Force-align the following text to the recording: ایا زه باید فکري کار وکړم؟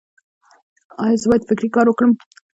ایا 1.03 1.19
زه 1.21 1.25
باید 1.29 1.47
فکري 1.49 1.69
کار 1.75 1.85
وکړم؟ 1.87 2.11